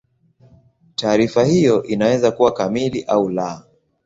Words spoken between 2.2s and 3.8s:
kuwa kamili au la.